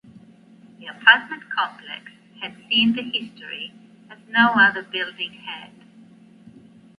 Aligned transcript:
The 0.79 0.87
apartment 0.87 1.43
complex 1.51 2.09
had 2.41 2.55
seen 2.67 2.93
the 2.95 3.03
history 3.03 3.71
as 4.09 4.17
no 4.27 4.53
other 4.55 4.81
building 4.81 5.33
had. 5.33 5.69